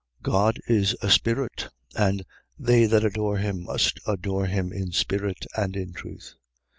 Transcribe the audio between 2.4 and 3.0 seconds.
they